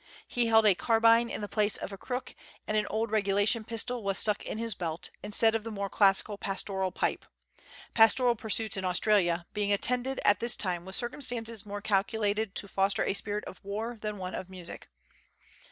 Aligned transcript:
He 0.27 0.47
held 0.47 0.65
a 0.65 0.73
carbine 0.73 1.29
in 1.29 1.41
the 1.41 1.47
place 1.47 1.77
of 1.77 1.93
a 1.93 1.97
crook, 1.97 2.33
and 2.65 2.75
an 2.75 2.87
old 2.87 3.11
regulation 3.11 3.63
pistol 3.63 4.01
was 4.01 4.17
stuck 4.17 4.41
in 4.43 4.57
his 4.57 4.73
belt, 4.73 5.11
instead 5.21 5.53
of 5.53 5.63
the 5.63 5.69
more 5.69 5.91
classic 5.91 6.25
pastoral 6.39 6.91
pipe 6.91 7.23
pastoral 7.93 8.35
pursuits 8.35 8.77
in 8.77 8.83
Australia 8.83 9.45
being 9.53 9.71
attended, 9.71 10.19
at 10.25 10.39
this 10.39 10.55
time, 10.55 10.85
with 10.85 10.95
circumstances 10.95 11.67
more 11.67 11.81
calculated 11.81 12.55
to 12.55 12.67
foster 12.67 13.03
a 13.05 13.13
spirit 13.13 13.45
of 13.45 13.63
war 13.63 13.95
than 14.01 14.17
one 14.17 14.33
of 14.33 14.49
music. 14.49 14.89